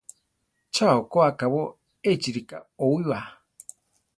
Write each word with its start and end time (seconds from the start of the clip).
¡Cha 0.73 0.87
okó 0.99 1.17
akábo 1.29 1.61
échi 2.11 2.29
rika 2.37 2.57
oíwaa! 2.85 3.25